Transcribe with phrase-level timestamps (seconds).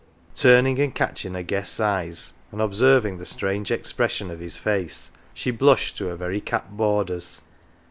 [0.33, 5.51] Turning and catching her guest's eyes, and observing the strange expression of his face, she
[5.51, 7.43] blushed to her very cap borders.